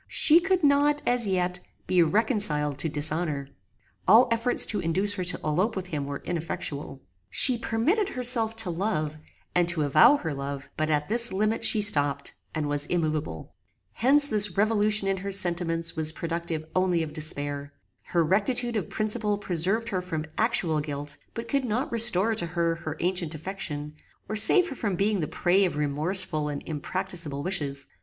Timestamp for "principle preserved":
18.89-19.89